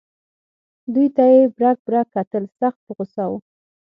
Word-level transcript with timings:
دوی 0.93 1.07
ته 1.15 1.23
یې 1.33 1.41
برګ 1.57 1.77
برګ 1.87 2.07
کتل 2.15 2.43
سخت 2.59 2.79
په 2.85 2.91
غوسه 2.97 3.23
و. 3.29 3.33